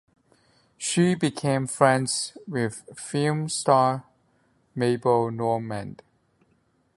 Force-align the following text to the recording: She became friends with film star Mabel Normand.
She 0.79 1.13
became 1.13 1.67
friends 1.67 2.35
with 2.47 2.81
film 2.97 3.49
star 3.49 4.05
Mabel 4.73 5.29
Normand. 5.29 6.01